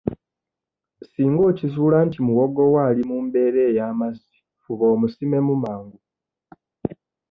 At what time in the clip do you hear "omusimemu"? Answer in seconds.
4.93-5.53